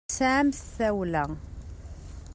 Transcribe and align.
Tesɛamt 0.07 0.57
tawla. 0.75 1.25